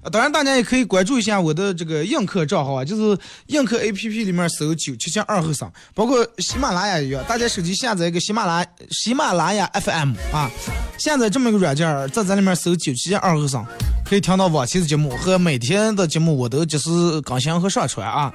[0.01, 10.49] 啊，当然大家也可以关注一下我的这个映客账号啊，就是映客 A P P 里面搜九七七二后生，包括喜马拉雅一样，大家手机下载一个喜马拉喜马拉雅 F M 啊，
[10.97, 13.63] 下载这么一个软件，在咱里面搜九七七二后生，
[14.03, 16.89] 可以听到往期的节目和每天的节目，我都及时
[17.21, 18.33] 更新和上传啊。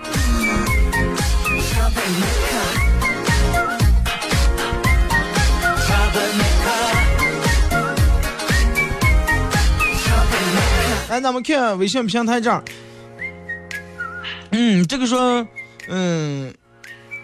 [11.16, 12.62] 来，咱们看微信平台这儿，
[14.50, 15.46] 嗯，这个说，
[15.88, 16.54] 嗯，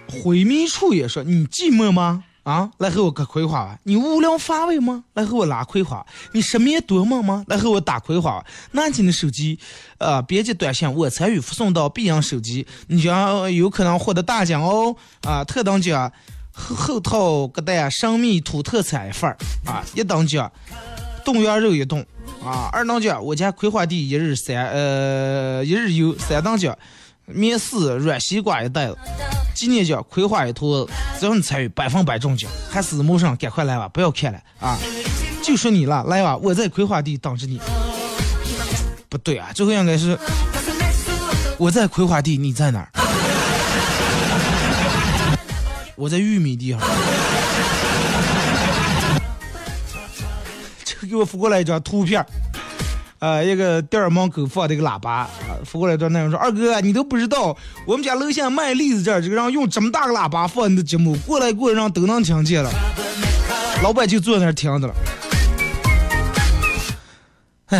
[0.09, 2.25] 回民处也说你寂寞吗？
[2.45, 3.79] 啊，来和我搁葵花吧。
[3.83, 5.05] 你无聊乏味吗？
[5.13, 6.07] 来和我拉葵花。
[6.33, 7.45] 你失眠多梦吗？
[7.49, 8.43] 来和我打葵花。
[8.71, 9.59] 拿起你的手机，
[9.99, 14.97] 呃，编辑短信，我参与附送到必赢手机，你将有可能获得大奖哦。
[15.21, 16.11] 啊，特等奖
[16.51, 20.51] 后后套各带生米土特产一份儿啊，一等奖
[21.27, 22.03] 冻羊肉一冻
[22.45, 26.77] 啊，二等奖我家葵花地一日三呃一日游，三等奖
[27.27, 28.99] 面试软西瓜一袋子，
[29.55, 34.77] 纪念奖葵花一坨子，只要你参与百分百中奖，还是谋生，赶快来吧，不要看了啊！
[35.43, 37.61] 就说你了，来吧，我在葵花地等着你。
[39.09, 40.19] 不对啊，最后应该是
[41.59, 42.89] 我在葵花地，你在哪儿？
[45.95, 46.81] 我在玉米地上。
[51.13, 52.27] 给我发过来一张图片儿，
[53.19, 55.29] 呃，一个店儿门口放的一个喇叭，啊，
[55.65, 57.55] 发过来一段内容说：“二哥，你都不知道，
[57.87, 62.71] 我们家楼下卖栗子这儿，这个人用这么大个喇叭放你的节目，过来过人都能听见了。”
[63.83, 64.95] 老板就坐那儿听着了。
[67.67, 67.79] 唉，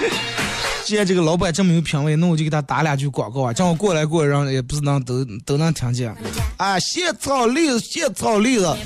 [0.84, 6.14] 既然这个老板这么有品位，那我就给他打两句广告啊，这样过来过人也不是能都都能听见。
[6.56, 8.76] 啊，现炒栗子，现炒栗子，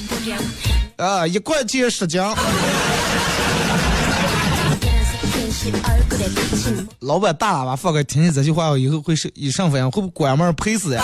[0.96, 2.20] 啊，一块钱十斤。
[7.00, 11.02] 老板大喇叭放开，听见这句话以后会是以上反应，会不会关门赔死呀？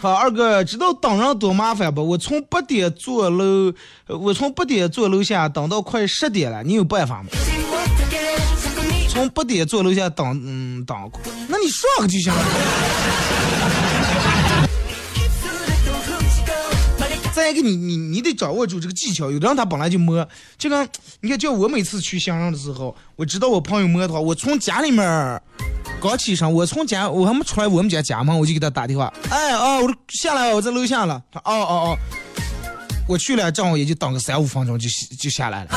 [0.00, 2.02] 好，二哥知道等人多麻烦不？
[2.04, 3.72] 我从八点坐楼，
[4.08, 7.28] 我从八点坐楼下等到快十点了，你有办法吗？
[9.08, 10.96] 从八点坐楼下等，嗯，等，
[11.46, 12.42] 那你说个就行了。
[17.34, 19.30] 再一个你，你你得掌握住这个技巧。
[19.30, 20.28] 有的人他本来就摸，
[20.58, 20.88] 就跟
[21.20, 25.42] 你看，就我每次去相声的时候，我知道我朋友摸的话，我从家里面儿
[26.00, 31.22] 刚起身，我从家我还没出来我们家家门，我就给他打电话，哎哦，我都下来了，我在楼下了。
[31.32, 31.98] 哦哦哦，
[33.08, 34.86] 我去了，正好也就等个三五分钟就
[35.18, 35.70] 就下来了。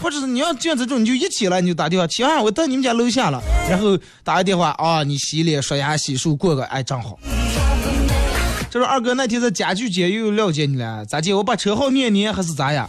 [0.00, 7.18] 或者是你要这样这种，你就一起来你就打电话，起啊，我到你们家楼下了，然后打个电话啊，你洗脸、刷牙、洗漱过个，哎，正好。
[8.70, 11.34] 这说二哥那天在家具间又了解你了，咋姐？
[11.34, 12.86] 我把车号念念还是咋呀？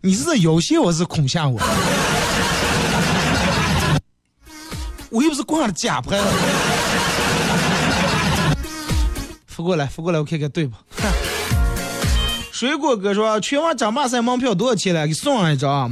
[0.00, 1.60] 你是在要挟我，是恐吓我？
[5.10, 6.20] 我又不是挂了假牌。
[9.48, 10.76] 扶过来，扶过来，我看看对不？
[12.52, 15.04] 水果哥说，全网争霸赛门票多少钱了？
[15.04, 15.90] 给送上一张啊！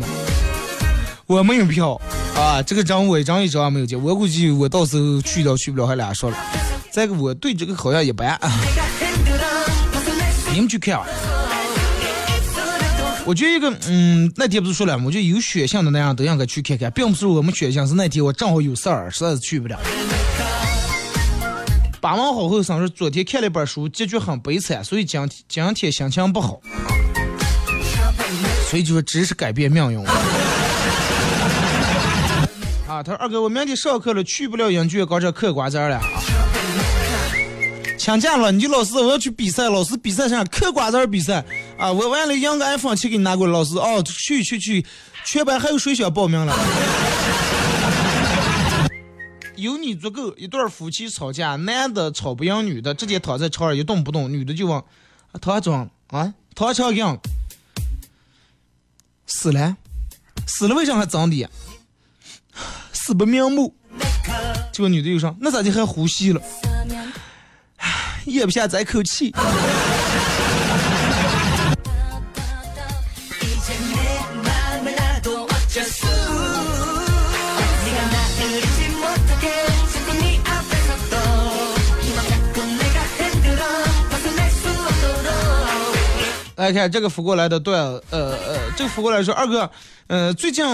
[1.26, 2.01] 我没有票
[2.36, 6.36] 啊，这个张我一张一张没有见，我估计我到时候去了去不了，还俩说了。
[6.97, 8.40] 再一个，我对这个好像一般。
[10.51, 11.07] 你们去看吧。
[13.26, 15.05] 我觉得一个，嗯，那天不是说了吗？
[15.05, 19.78] 我觉得有血性的那样都应该去看看，并不是我们选项是那天我正好有事儿，实在是去不了。
[22.01, 25.20] 八王好后生日，昨天看了一本书，结局很悲惨，所以今
[25.51, 26.59] 今天心情不好，
[28.70, 30.03] 所以就说知识改变命运。
[32.88, 36.22] 啊，他说二哥，我明天上课了，去不了英剧搞这嗑瓜子儿了啊。
[38.07, 41.45] 请假了，你就老师我要去比赛，老师比赛上嗑瓜子儿比赛
[41.77, 44.87] 啊，我完了赢个 iPhone 七给你拿过来，老师哦，去去去，
[45.25, 46.57] 全班还有谁想报名了？
[49.57, 54.81] 有你足够，一对夫妻吵架，男的吵不赢女的，直接躺在床上一动不动，女的就问：
[55.41, 56.33] 他装啊？
[56.55, 57.19] 他吵赢？
[59.27, 59.77] 死了？
[60.47, 61.51] 死了为啥还脏的？
[62.93, 63.75] 死不瞑目。
[64.73, 66.41] 这个女的又说：那咋就还呼吸了？
[68.27, 69.33] 咽不下这口气。
[86.57, 89.70] 来看这个扶过来的段，呃呃，这个扶过来说二哥，
[90.09, 90.64] 呃，最近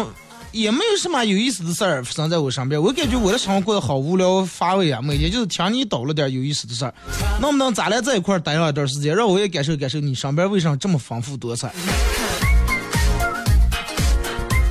[0.53, 6.93] 也没有什么有意思的事儿发生在我身边，我感觉我的生活过得好无聊乏味啊，每天就是听你叨了点有意思的事儿，
[7.41, 11.73] 能不能咱俩在一块儿待上一段时间，让我也感受感受你身边为啥这么丰富多彩？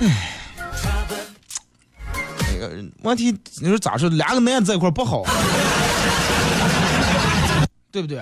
[0.01, 0.37] 唉，
[2.53, 2.71] 那个
[3.01, 5.23] 问题你说咋说，两个男人在一块儿不好，
[7.91, 8.21] 对不对？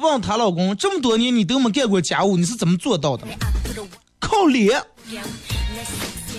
[0.00, 3.24] 问她老公这么多年你都没干过家务，你是怎么做到的？
[4.22, 4.80] 靠脸，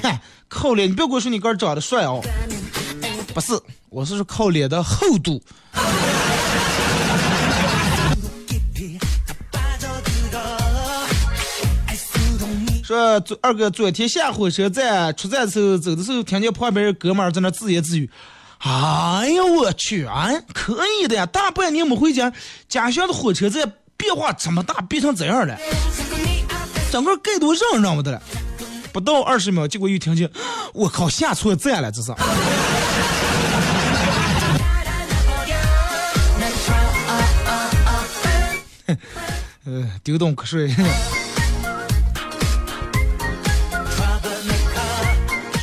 [0.02, 0.90] 嗨，靠脸！
[0.90, 2.22] 你不要跟我说你哥长得帅哦，
[3.34, 3.60] 不是，
[3.90, 5.44] 我是说靠脸的厚度。
[12.84, 18.10] 说昨二哥昨天下火车站出站的时候走的时候，听见旁边哥们儿在那自言自语。
[18.60, 20.30] 哎呀，我去啊！
[20.54, 22.32] 可以的呀，大半年没回家，
[22.70, 25.58] 家乡的火车站变化这么大，变成这样了，
[26.94, 28.22] 整个盖都让让不得了。
[28.92, 30.30] 不到二十秒，结果又听见，
[30.76, 32.12] 我靠，下错站了，这是。
[39.66, 40.72] 呃，丢东瞌睡。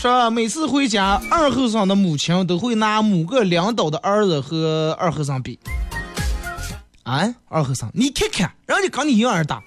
[0.03, 5.61] 说每次回家，二后生的母亲都会拿某个领导的儿子和二后生比。
[7.05, 9.62] 啊，二后生，你看看，人家跟你一样大，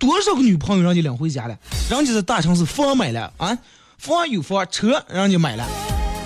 [0.00, 1.56] 多少个女朋友让你领回家了，
[1.90, 3.56] 人家在大城市房买了啊，
[3.98, 5.68] 房有房，车人家买了，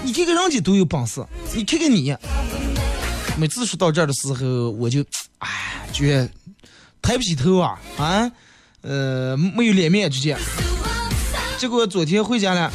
[0.04, 1.22] 你看看人家都有本事，
[1.54, 2.16] 你看看你。
[3.36, 5.04] 每次说到这儿的时候，我就，
[5.38, 5.48] 哎，
[5.92, 6.30] 觉
[7.02, 8.30] 抬不起头啊啊，
[8.82, 10.38] 呃，没有脸面之见。
[11.58, 12.70] 结果昨天回家了。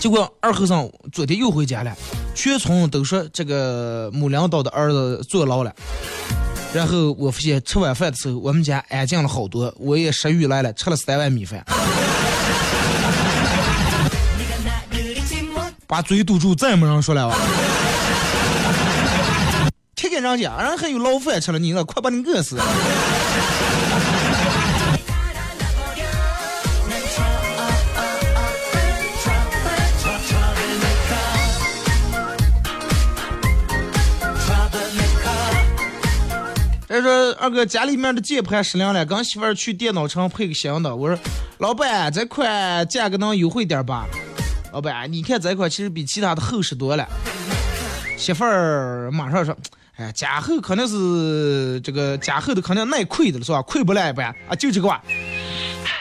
[0.00, 1.96] 结果二和尚昨天又回家了，
[2.34, 5.72] 全村都说这个母领导的儿子坐牢了。
[6.74, 11.64] 然后我发现吃晚饭的时候，我们家安静了好多，我也食欲来了，吃了三碗米饭，
[15.86, 17.32] 把嘴堵住，再也没人说了。
[19.94, 21.84] 听见人家，人还有牢饭吃了，你呢？
[21.84, 22.58] 快把你饿死！
[36.94, 40.94] 他说：“二哥，家里面的键盘失灵了，跟媳妇儿去电脑城配个新的。
[40.94, 41.18] 我说，
[41.58, 44.06] 老板，这款价格能优惠点吧？
[44.72, 47.04] 老板，你看这款其实比其他的厚实多了。
[48.16, 49.56] 媳妇儿马上说：，
[49.96, 53.60] 哎，加厚肯定是这个加厚的，肯定耐亏的了，是吧？
[53.62, 55.02] 亏不了一般啊，就这个吧。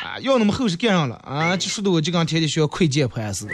[0.06, 3.54] 啊，要那么厚实干上了啊，就说的我就跟天天需要亏键盘似的。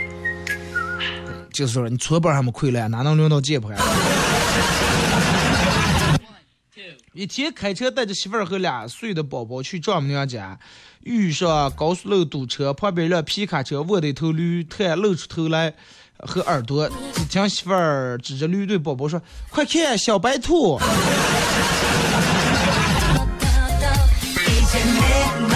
[1.54, 3.78] 就是说，你搓板还没亏了，哪能轮到键盘？”
[7.20, 10.58] 一天开车带着媳妇儿和俩岁的宝宝去丈母娘家，
[11.04, 15.74] 遇上高速路堵车，旁边一辆皮卡车卧的一头驴探露出头来
[16.20, 20.80] 和耳朵，只听媳妇儿指着驴对宝宝说：“快看，小白兔！”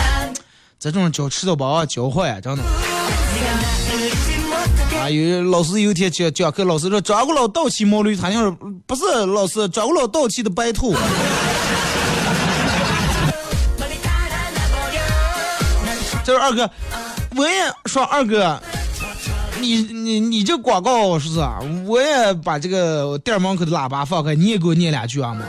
[0.77, 2.63] 这种教吃到饱教坏啊，真的。
[4.99, 8.51] 啊，有老师有一天讲讲课，老师说抓过老倒骑毛驴，他就是
[8.85, 10.93] 不是老师抓过老倒骑的白兔。
[16.23, 16.69] 这是二哥，
[17.35, 17.53] 我也
[17.85, 18.57] 说二哥，
[19.59, 21.41] 你你你这广告是不是？
[21.85, 25.45] 我也把这个店门口的喇叭放开，你也给我念两句啊嘛。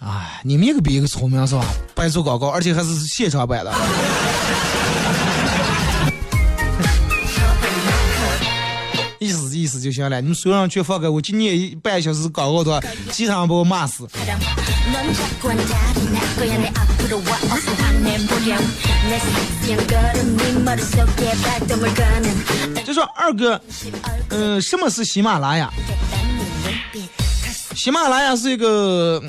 [0.00, 1.64] 哎，你们一个比一个聪明是吧？
[1.94, 3.72] 白做广告，而且还是现场版的。
[9.84, 11.06] 就行了，你说上去放开。
[11.06, 12.80] 我今天半小时搞个卧槽，
[13.10, 14.08] 机场把我骂死。
[22.82, 23.60] 就说二哥，
[24.30, 25.70] 嗯，什么是喜马拉雅？
[27.76, 29.22] 喜马拉雅是一个。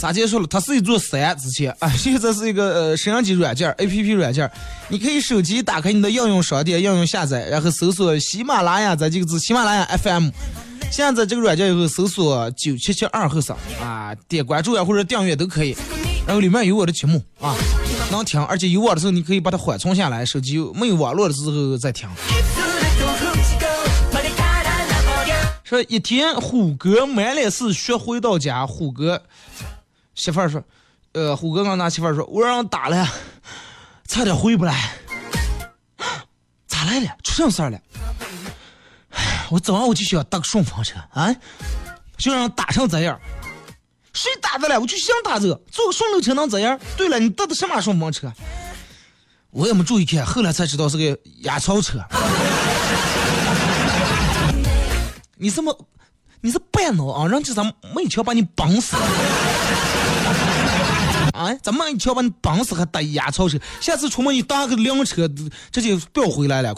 [0.00, 0.46] 咋接说了？
[0.46, 4.50] 它是一座山，之前啊， 现在是一个呃摄像机软件 A P P 软件，
[4.88, 10.30] 你可以手机打开你的应用商店、应用下载，然后搜索喜马拉雅这几个字，喜马拉雅 F M。
[10.90, 15.76] 下载这个软件以后，搜索九七七二后生啊，点关注呀或者订阅都可以。
[16.26, 17.54] 然后里面有我的节目啊，
[18.10, 22.08] 能听，而且有网的时候你可以把它缓冲下来，手机没有网络的时候再听。
[25.62, 29.22] 说一天，虎哥满脸是血回到家，虎哥
[30.20, 30.62] 媳妇儿说，
[31.12, 33.08] 呃，虎哥刚拿媳妇儿说，我让打了，
[34.06, 34.92] 差点回不来。
[36.66, 37.08] 咋来了？
[37.24, 37.80] 出什么事儿了？
[39.50, 41.34] 我早上我就想搭个顺风车啊，
[42.18, 43.18] 就让打成这样。
[44.12, 44.78] 谁打的了？
[44.78, 46.78] 我就想打这个，坐个顺路车能这样？
[46.98, 48.30] 对了，你搭的什么顺风车？
[49.50, 51.98] 我也没注意看，后来才知道是个压槽车。
[55.38, 55.74] 你怎么，
[56.42, 57.26] 你是半脑啊？
[57.26, 57.64] 人家咋
[57.94, 58.94] 没桥把你绑死？
[61.40, 63.58] 啊，怎么一瞧把你绑死还搭压槽车？
[63.80, 65.26] 下次出门你搭个辆车，
[65.72, 66.74] 直接不要回来了。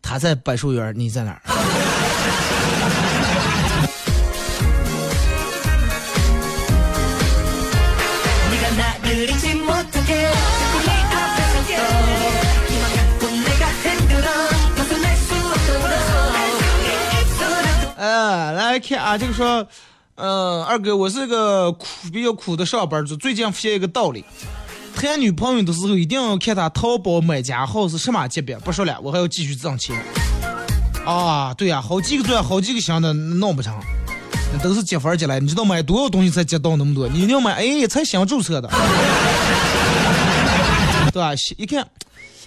[0.00, 1.38] 他在百树园，你在哪？
[18.74, 19.64] 来看啊，这个说，
[20.16, 24.24] 呃，二哥，我是个苦比较苦的上班族，最近发现一个道理，
[24.96, 28.58] 谈女朋友的时候一定要看她淘宝买家号是什么级别。
[28.58, 29.96] 不说了，我还要继续挣钱。
[31.06, 33.72] 啊，对呀、好几个钻，好几个箱的弄不成，
[34.52, 35.38] 那都是积分积来。
[35.38, 37.06] 你知道买多少东西才积到那么多？
[37.06, 38.68] 你一定要买，哎，才想注册的，
[41.12, 41.30] 对吧？
[41.56, 41.86] 一看，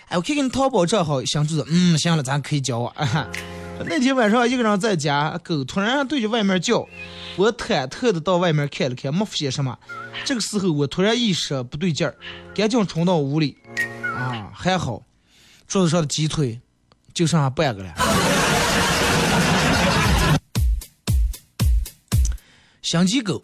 [0.09, 3.25] 哎，我看看你淘宝账号想注册，嗯，行了，咱可以交啊。
[3.85, 6.87] 那天晚上一个人在家，狗突然对着外面叫，
[7.35, 9.77] 我忐忑的到外面看了看，没发现什么。
[10.25, 12.15] 这个时候我突然意识不对劲儿，
[12.53, 13.57] 赶紧冲到屋里，
[14.03, 15.03] 啊，还好，
[15.67, 16.59] 桌子上的鸡腿
[17.13, 17.93] 就剩下半个了。
[22.81, 23.41] 香鸡狗，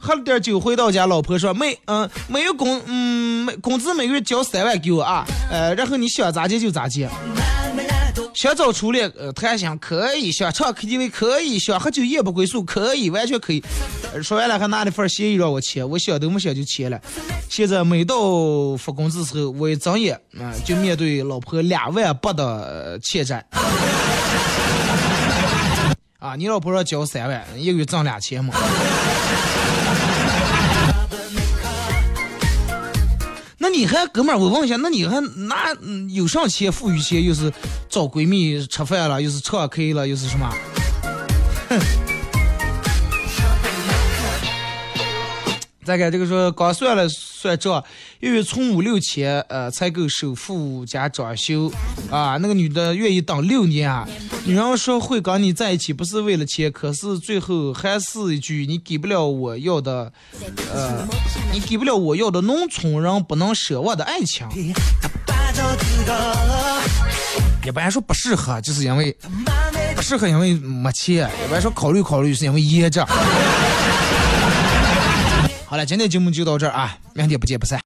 [0.00, 3.21] 喝了点酒回到家，老婆说没，嗯，没有工，嗯。
[3.60, 7.08] 工资每个月交三万给我啊，呃，然后你想咋结就咋结。
[8.34, 13.62] 想找初恋，呃，谈心可以；想唱 KTV 可以；想喝酒夜不归宿可以，完全可以。
[14.22, 16.98] 说完了还拿了份协议让我签，我想都没想就签了。
[17.50, 23.44] 现在每到发工资时候，我一睁眼，啊、就面对老婆两万八的欠债。
[26.18, 28.54] 啊，你老婆说交三万，一个月挣两千嘛？
[33.72, 37.50] 你还哥们儿，我问一下，那你还拿嗯有上钱富裕钱，又是
[37.88, 40.48] 找闺蜜吃饭了，又是唱 K 了，又是什么？
[41.68, 42.11] 哼。
[45.84, 47.82] 再看这个说，刚算了算账，
[48.20, 51.70] 又有从五六千，呃，才够首付加装修，
[52.08, 54.08] 啊，那个女的愿意等六年啊。
[54.44, 60.12] 女人说会跟你在一起不是为了钱，可是最后还是一句你给不了我要的，
[60.72, 61.06] 呃，
[61.52, 64.46] 你给不了我要的农村人不能奢望的爱情。
[67.64, 69.16] 一般说不适合，就是因为
[69.96, 73.04] 不适合，因为没钱；一般说考虑考虑，是因为掖着。
[75.72, 77.80] 好了，今天节目就到这儿啊，明天不见不散。